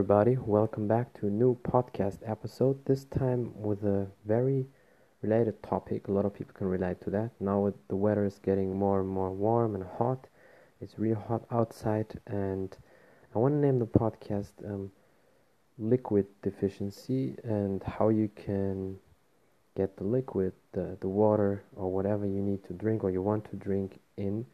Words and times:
everybody. 0.00 0.38
Welcome 0.38 0.88
back 0.88 1.12
to 1.20 1.26
a 1.26 1.30
new 1.30 1.58
podcast 1.62 2.20
episode. 2.24 2.82
This 2.86 3.04
time 3.04 3.52
with 3.54 3.84
a 3.84 4.06
very 4.24 4.64
related 5.20 5.62
topic. 5.62 6.08
A 6.08 6.10
lot 6.10 6.24
of 6.24 6.32
people 6.32 6.54
can 6.54 6.68
relate 6.68 7.02
to 7.02 7.10
that. 7.10 7.32
Now 7.38 7.70
the 7.88 7.96
weather 7.96 8.24
is 8.24 8.38
getting 8.38 8.74
more 8.78 9.00
and 9.00 9.08
more 9.10 9.30
warm 9.30 9.74
and 9.74 9.84
hot. 9.84 10.26
It's 10.80 10.98
really 10.98 11.20
hot 11.20 11.42
outside, 11.50 12.18
and 12.26 12.74
I 13.34 13.38
want 13.40 13.52
to 13.52 13.58
name 13.58 13.78
the 13.78 13.84
podcast 13.84 14.64
um, 14.64 14.90
"Liquid 15.78 16.24
Deficiency" 16.40 17.36
and 17.44 17.82
how 17.82 18.08
you 18.08 18.30
can 18.34 18.96
get 19.76 19.98
the 19.98 20.04
liquid, 20.04 20.54
the 20.72 20.96
the 21.00 21.08
water 21.08 21.62
or 21.76 21.92
whatever 21.92 22.24
you 22.24 22.40
need 22.40 22.64
to 22.64 22.72
drink 22.72 23.04
or 23.04 23.10
you 23.10 23.20
want 23.20 23.44
to 23.50 23.56
drink 23.56 24.00
in 24.16 24.46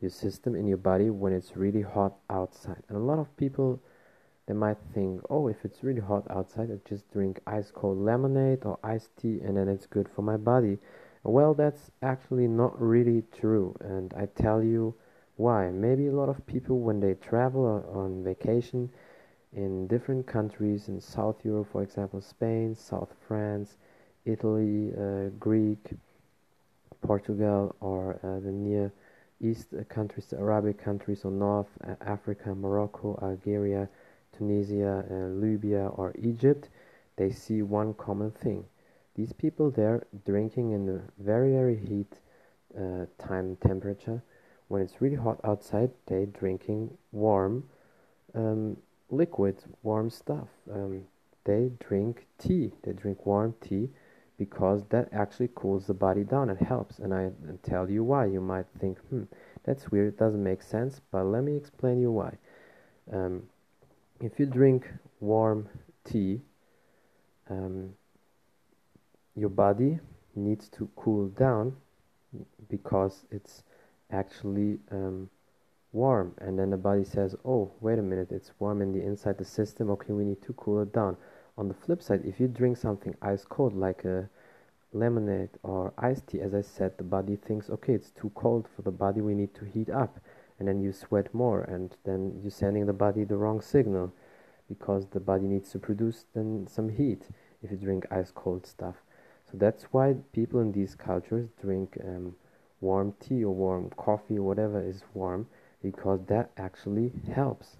your 0.00 0.10
system 0.10 0.56
in 0.56 0.66
your 0.66 0.82
body 0.82 1.10
when 1.10 1.32
it's 1.32 1.56
really 1.56 1.82
hot 1.82 2.16
outside. 2.28 2.82
And 2.88 2.98
a 2.98 3.00
lot 3.00 3.20
of 3.20 3.36
people 3.36 3.80
they 4.46 4.54
might 4.54 4.78
think, 4.94 5.20
oh, 5.30 5.48
if 5.48 5.64
it's 5.64 5.84
really 5.84 6.00
hot 6.00 6.26
outside, 6.30 6.70
I 6.70 6.78
just 6.88 7.10
drink 7.12 7.40
ice 7.46 7.70
cold 7.70 7.98
lemonade 7.98 8.64
or 8.64 8.78
iced 8.82 9.16
tea 9.16 9.40
and 9.44 9.56
then 9.56 9.68
it's 9.68 9.86
good 9.86 10.08
for 10.08 10.22
my 10.22 10.36
body. 10.36 10.78
Well, 11.22 11.52
that's 11.54 11.90
actually 12.02 12.48
not 12.48 12.80
really 12.80 13.24
true, 13.30 13.76
and 13.80 14.12
I 14.14 14.26
tell 14.26 14.62
you 14.62 14.94
why. 15.36 15.70
Maybe 15.70 16.06
a 16.06 16.12
lot 16.12 16.30
of 16.30 16.46
people, 16.46 16.80
when 16.80 17.00
they 17.00 17.14
travel 17.14 17.84
on 17.92 18.24
vacation 18.24 18.90
in 19.52 19.86
different 19.86 20.26
countries 20.26 20.88
in 20.88 21.00
South 21.00 21.44
Europe, 21.44 21.68
for 21.72 21.82
example, 21.82 22.22
Spain, 22.22 22.74
South 22.74 23.14
France, 23.26 23.76
Italy, 24.24 24.92
uh, 24.98 25.28
Greek, 25.38 25.92
Portugal, 27.02 27.74
or 27.80 28.18
uh, 28.22 28.40
the 28.40 28.52
Near 28.52 28.92
East 29.42 29.74
countries, 29.88 30.26
the 30.26 30.38
Arabic 30.38 30.82
countries, 30.82 31.24
or 31.24 31.30
North 31.30 31.68
uh, 31.86 31.94
Africa, 32.00 32.54
Morocco, 32.54 33.18
Algeria 33.22 33.88
Tunisia, 34.40 35.04
uh, 35.10 35.14
Libya, 35.38 35.88
or 35.88 36.14
Egypt, 36.18 36.70
they 37.16 37.30
see 37.30 37.60
one 37.60 37.92
common 37.94 38.30
thing. 38.30 38.64
These 39.14 39.34
people 39.34 39.70
there 39.70 40.06
drinking 40.24 40.72
in 40.72 40.88
a 40.88 41.22
very, 41.22 41.52
very 41.52 41.76
heat 41.76 42.20
uh, 42.74 43.04
time 43.18 43.56
temperature. 43.56 44.22
When 44.68 44.80
it's 44.80 45.02
really 45.02 45.16
hot 45.16 45.40
outside, 45.44 45.90
they 46.06 46.24
drinking 46.24 46.96
warm 47.12 47.64
um, 48.34 48.78
liquid, 49.10 49.56
warm 49.82 50.08
stuff. 50.08 50.48
Um, 50.72 51.02
they 51.44 51.70
drink 51.80 52.26
tea. 52.38 52.72
They 52.82 52.92
drink 52.92 53.26
warm 53.26 53.54
tea 53.60 53.90
because 54.38 54.84
that 54.88 55.08
actually 55.12 55.50
cools 55.54 55.86
the 55.86 55.94
body 55.94 56.24
down. 56.24 56.48
It 56.48 56.62
helps. 56.62 56.98
And 56.98 57.12
I 57.12 57.30
tell 57.62 57.90
you 57.90 58.04
why. 58.04 58.26
You 58.26 58.40
might 58.40 58.66
think, 58.78 58.98
hmm, 59.10 59.24
that's 59.64 59.90
weird. 59.90 60.14
It 60.14 60.18
doesn't 60.18 60.42
make 60.42 60.62
sense. 60.62 61.02
But 61.10 61.24
let 61.24 61.44
me 61.44 61.56
explain 61.56 62.00
you 62.00 62.10
why. 62.10 62.38
Um, 63.12 63.49
if 64.20 64.38
you 64.38 64.46
drink 64.46 64.86
warm 65.20 65.68
tea, 66.04 66.40
um, 67.48 67.90
your 69.34 69.48
body 69.48 69.98
needs 70.34 70.68
to 70.68 70.88
cool 70.96 71.28
down 71.28 71.74
because 72.68 73.24
it's 73.30 73.64
actually 74.12 74.78
um, 74.90 75.28
warm. 75.92 76.34
And 76.38 76.58
then 76.58 76.70
the 76.70 76.76
body 76.76 77.04
says 77.04 77.34
oh 77.44 77.72
wait 77.80 77.98
a 77.98 78.02
minute 78.02 78.30
it's 78.30 78.52
warm 78.58 78.82
in 78.82 78.92
the 78.92 79.02
inside 79.04 79.38
the 79.38 79.44
system. 79.44 79.90
Okay 79.90 80.12
we 80.12 80.24
need 80.24 80.42
to 80.42 80.52
cool 80.54 80.82
it 80.82 80.92
down. 80.92 81.16
On 81.56 81.68
the 81.68 81.74
flip 81.74 82.02
side 82.02 82.22
if 82.24 82.38
you 82.38 82.48
drink 82.48 82.76
something 82.76 83.14
ice 83.22 83.44
cold 83.44 83.74
like 83.74 84.04
a 84.04 84.28
lemonade 84.92 85.50
or 85.62 85.92
iced 85.98 86.26
tea 86.26 86.40
as 86.40 86.52
i 86.52 86.60
said 86.60 86.92
the 86.98 87.04
body 87.04 87.36
thinks 87.36 87.70
okay 87.70 87.92
it's 87.92 88.10
too 88.10 88.30
cold 88.34 88.66
for 88.74 88.82
the 88.82 88.90
body. 88.90 89.20
We 89.20 89.34
need 89.34 89.54
to 89.54 89.64
heat 89.64 89.88
up 89.88 90.20
and 90.60 90.68
then 90.68 90.80
you 90.80 90.92
sweat 90.92 91.34
more 91.34 91.62
and 91.62 91.96
then 92.04 92.38
you're 92.42 92.50
sending 92.50 92.86
the 92.86 92.92
body 92.92 93.24
the 93.24 93.36
wrong 93.36 93.62
signal 93.62 94.12
because 94.68 95.06
the 95.06 95.18
body 95.18 95.46
needs 95.46 95.70
to 95.72 95.78
produce 95.78 96.26
then 96.34 96.66
some 96.70 96.90
heat 96.90 97.22
if 97.62 97.70
you 97.70 97.76
drink 97.78 98.06
ice 98.10 98.30
cold 98.32 98.66
stuff. 98.66 98.96
So 99.50 99.56
that's 99.58 99.84
why 99.84 100.16
people 100.32 100.60
in 100.60 100.70
these 100.70 100.94
cultures 100.94 101.48
drink 101.60 101.96
um, 102.04 102.36
warm 102.80 103.14
tea 103.18 103.42
or 103.42 103.54
warm 103.54 103.90
coffee 103.96 104.38
or 104.38 104.42
whatever 104.42 104.80
is 104.80 105.02
warm 105.14 105.48
because 105.82 106.20
that 106.26 106.50
actually 106.56 107.12
helps. 107.34 107.78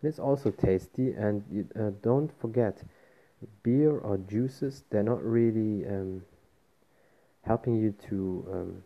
And 0.00 0.08
it's 0.08 0.18
also 0.18 0.50
tasty 0.50 1.12
and 1.12 1.44
you, 1.52 1.68
uh, 1.78 1.90
don't 2.02 2.32
forget 2.40 2.82
beer 3.62 3.98
or 3.98 4.16
juices 4.16 4.84
they're 4.90 5.02
not 5.02 5.22
really 5.22 5.86
um, 5.86 6.22
helping 7.42 7.76
you 7.76 7.94
to 8.08 8.46
um, 8.50 8.84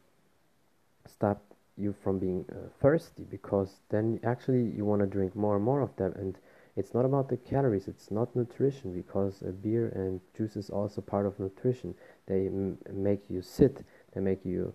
stop 1.06 1.42
you 1.76 1.94
from 2.02 2.18
being 2.18 2.44
uh, 2.50 2.68
thirsty 2.80 3.24
because 3.30 3.80
then 3.90 4.18
actually 4.24 4.72
you 4.76 4.84
want 4.84 5.00
to 5.00 5.06
drink 5.06 5.36
more 5.36 5.56
and 5.56 5.64
more 5.64 5.80
of 5.80 5.94
them. 5.96 6.12
And 6.16 6.38
it's 6.76 6.92
not 6.94 7.04
about 7.04 7.28
the 7.28 7.36
calories 7.36 7.88
it's 7.88 8.10
not 8.10 8.34
nutrition 8.36 8.92
because 8.92 9.42
uh, 9.42 9.50
beer 9.50 9.88
and 9.94 10.20
juice 10.36 10.56
is 10.56 10.70
also 10.70 11.00
part 11.00 11.26
of 11.26 11.38
nutrition. 11.38 11.94
They 12.26 12.46
m- 12.46 12.78
make 12.92 13.30
you 13.30 13.42
sit 13.42 13.84
they 14.12 14.20
make 14.20 14.44
you 14.44 14.74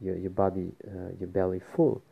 your, 0.00 0.16
your 0.16 0.30
body 0.30 0.72
uh, 0.86 1.12
your 1.18 1.28
belly 1.28 1.60
full. 1.60 2.02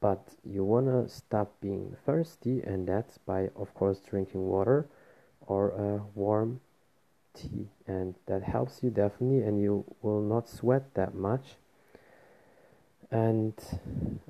But 0.00 0.34
you 0.44 0.64
want 0.64 0.86
to 0.86 1.08
stop 1.12 1.60
being 1.60 1.96
thirsty 2.06 2.62
and 2.62 2.86
that's 2.86 3.18
by 3.18 3.50
of 3.56 3.74
course 3.74 4.00
drinking 4.00 4.46
water 4.46 4.88
or 5.40 5.72
uh, 5.72 6.04
warm 6.14 6.60
tea. 7.34 7.68
And 7.86 8.14
that 8.26 8.42
helps 8.42 8.82
you 8.82 8.90
definitely 8.90 9.42
and 9.42 9.60
you 9.60 9.84
will 10.02 10.20
not 10.22 10.48
sweat 10.48 10.94
that 10.94 11.14
much 11.14 11.56
and 13.12 13.54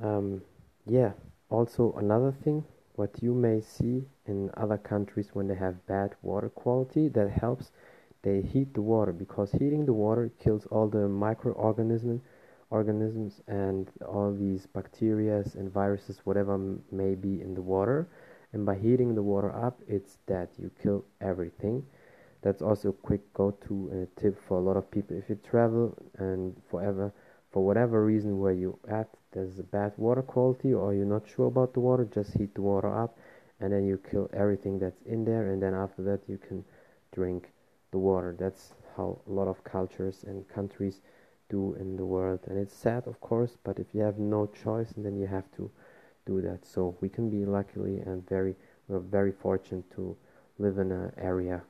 um, 0.02 0.42
yeah 0.86 1.12
also 1.48 1.94
another 1.98 2.34
thing 2.44 2.64
what 2.96 3.22
you 3.22 3.32
may 3.32 3.60
see 3.60 4.04
in 4.26 4.50
other 4.56 4.76
countries 4.76 5.30
when 5.32 5.48
they 5.48 5.54
have 5.54 5.86
bad 5.86 6.14
water 6.20 6.50
quality 6.50 7.08
that 7.08 7.30
helps 7.30 7.70
they 8.22 8.42
heat 8.42 8.74
the 8.74 8.82
water 8.82 9.12
because 9.12 9.52
heating 9.52 9.86
the 9.86 9.92
water 9.92 10.30
kills 10.38 10.66
all 10.66 10.88
the 10.88 11.08
microorganisms 11.08 12.20
organisms 12.72 13.42
and 13.46 13.90
all 14.08 14.32
these 14.32 14.66
bacteria 14.66 15.44
and 15.54 15.70
viruses 15.70 16.20
whatever 16.24 16.58
may 16.90 17.14
be 17.14 17.40
in 17.42 17.54
the 17.54 17.60
water. 17.60 18.08
And 18.52 18.66
by 18.66 18.76
heating 18.76 19.14
the 19.14 19.22
water 19.22 19.54
up 19.54 19.80
it's 19.86 20.18
that 20.26 20.48
you 20.58 20.70
kill 20.82 21.04
everything. 21.20 21.84
That's 22.40 22.62
also 22.62 22.88
a 22.88 22.92
quick 22.92 23.32
go-to 23.34 23.76
uh, 23.92 24.20
tip 24.20 24.36
for 24.48 24.58
a 24.58 24.60
lot 24.60 24.76
of 24.76 24.90
people. 24.90 25.16
If 25.16 25.28
you 25.28 25.38
travel 25.48 25.96
and 26.18 26.56
forever 26.70 27.12
for 27.52 27.64
whatever 27.64 28.04
reason 28.04 28.38
where 28.38 28.52
you 28.52 28.78
at 28.88 29.08
there's 29.32 29.58
a 29.58 29.62
bad 29.62 29.92
water 29.96 30.22
quality 30.22 30.72
or 30.72 30.94
you're 30.94 31.04
not 31.04 31.28
sure 31.28 31.46
about 31.46 31.72
the 31.74 31.80
water 31.80 32.04
just 32.04 32.32
heat 32.34 32.54
the 32.54 32.62
water 32.62 32.92
up 32.92 33.18
and 33.60 33.72
then 33.72 33.86
you 33.86 33.98
kill 34.10 34.28
everything 34.32 34.78
that's 34.78 35.00
in 35.02 35.24
there 35.24 35.50
and 35.52 35.62
then 35.62 35.72
after 35.72 36.02
that 36.02 36.20
you 36.28 36.36
can 36.36 36.64
drink 37.12 37.52
the 37.92 37.98
water. 37.98 38.34
That's 38.38 38.74
how 38.96 39.20
a 39.26 39.30
lot 39.30 39.46
of 39.48 39.62
cultures 39.64 40.24
and 40.26 40.48
countries 40.48 41.00
do 41.48 41.74
in 41.78 41.96
the 41.96 42.04
world. 42.04 42.40
And 42.46 42.58
it's 42.58 42.74
sad 42.74 43.06
of 43.06 43.20
course 43.20 43.56
but 43.62 43.78
if 43.78 43.94
you 43.94 44.02
have 44.02 44.18
no 44.18 44.46
choice 44.46 44.92
then 44.96 45.16
you 45.16 45.26
have 45.28 45.50
to 45.56 45.70
do 46.26 46.40
that. 46.42 46.66
So 46.66 46.96
we 47.00 47.08
can 47.08 47.30
be 47.30 47.44
luckily 47.44 47.98
and 48.00 48.28
very 48.28 48.56
we're 48.88 48.98
very 48.98 49.32
fortunate 49.32 49.88
to 49.92 50.16
live 50.58 50.78
in 50.78 50.90
an 50.90 51.12
area 51.16 51.62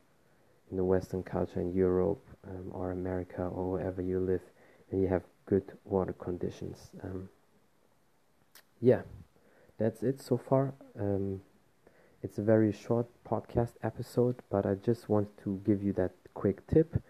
in 0.70 0.76
the 0.78 0.84
western 0.84 1.22
culture 1.22 1.60
in 1.60 1.72
europe 1.72 2.26
um, 2.49 2.70
or 2.72 2.91
america 2.91 3.43
or 3.43 3.72
wherever 3.72 4.00
you 4.03 4.19
live 4.19 4.41
and 4.91 5.00
you 5.00 5.06
have 5.06 5.22
good 5.47 5.72
water 5.84 6.12
conditions. 6.12 6.91
Um, 7.03 7.28
yeah, 8.80 9.03
that's 9.78 10.03
it 10.03 10.20
so 10.20 10.36
far. 10.36 10.75
Um, 10.98 11.41
it's 12.22 12.38
a 12.38 12.42
very 12.42 12.72
short 12.72 13.06
podcast 13.28 13.72
episode, 13.82 14.36
but 14.50 14.64
I 14.66 14.75
just 14.75 15.08
want 15.08 15.28
to 15.44 15.60
give 15.64 15.82
you 15.82 15.92
that 15.94 16.12
quick 16.34 16.66
tip 16.66 17.02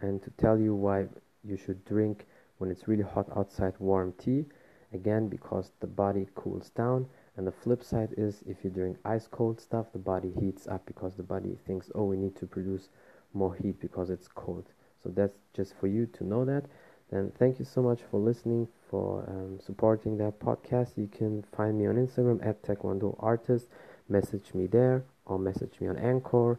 and 0.00 0.22
to 0.22 0.30
tell 0.30 0.58
you 0.58 0.74
why 0.74 1.06
you 1.42 1.56
should 1.56 1.84
drink 1.84 2.26
when 2.58 2.70
it's 2.70 2.88
really 2.88 3.02
hot 3.02 3.26
outside 3.36 3.74
warm 3.78 4.14
tea. 4.18 4.46
Again, 4.92 5.28
because 5.28 5.72
the 5.80 5.86
body 5.86 6.28
cools 6.34 6.70
down, 6.70 7.06
and 7.36 7.46
the 7.46 7.52
flip 7.52 7.82
side 7.82 8.14
is 8.16 8.42
if 8.46 8.62
you 8.62 8.70
drink 8.70 8.96
ice 9.04 9.26
cold 9.26 9.60
stuff, 9.60 9.92
the 9.92 9.98
body 9.98 10.32
heats 10.38 10.68
up 10.68 10.86
because 10.86 11.14
the 11.14 11.22
body 11.22 11.58
thinks, 11.66 11.90
oh, 11.94 12.04
we 12.04 12.16
need 12.16 12.36
to 12.36 12.46
produce 12.46 12.88
more 13.32 13.54
heat 13.54 13.80
because 13.80 14.08
it's 14.08 14.28
cold. 14.28 14.66
So 15.02 15.10
that's 15.10 15.36
just 15.52 15.74
for 15.80 15.88
you 15.88 16.06
to 16.06 16.24
know 16.24 16.44
that. 16.44 16.66
And 17.10 17.34
thank 17.36 17.58
you 17.58 17.64
so 17.64 17.82
much 17.82 18.00
for 18.10 18.18
listening, 18.18 18.68
for 18.90 19.24
um, 19.28 19.60
supporting 19.60 20.16
that 20.18 20.40
podcast. 20.40 20.96
You 20.96 21.08
can 21.08 21.44
find 21.56 21.78
me 21.78 21.86
on 21.86 21.94
Instagram 21.96 22.44
at 22.46 22.62
Taekwondo 22.62 23.16
Artist. 23.20 23.68
Message 24.08 24.52
me 24.54 24.66
there 24.66 25.04
or 25.26 25.38
message 25.38 25.80
me 25.80 25.88
on 25.88 25.96
Anchor. 25.96 26.58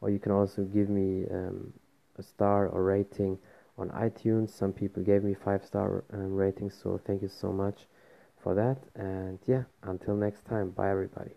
Or 0.00 0.10
you 0.10 0.18
can 0.18 0.32
also 0.32 0.62
give 0.62 0.88
me 0.88 1.24
um, 1.30 1.72
a 2.18 2.22
star 2.22 2.68
or 2.68 2.84
rating 2.84 3.38
on 3.78 3.88
iTunes. 3.90 4.50
Some 4.50 4.72
people 4.72 5.02
gave 5.02 5.22
me 5.24 5.34
five 5.34 5.64
star 5.64 6.04
um, 6.12 6.34
ratings, 6.34 6.74
so 6.80 7.00
thank 7.04 7.22
you 7.22 7.28
so 7.28 7.52
much 7.52 7.86
for 8.42 8.54
that. 8.54 8.78
And 8.94 9.38
yeah, 9.46 9.64
until 9.82 10.16
next 10.16 10.44
time, 10.44 10.70
bye 10.70 10.90
everybody. 10.90 11.32